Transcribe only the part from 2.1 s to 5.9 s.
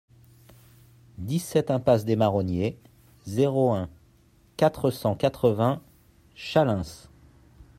Marronniers, zéro un, quatre cent quatre-vingts